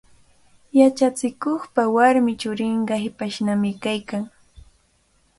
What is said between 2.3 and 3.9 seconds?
churinqa hipashnami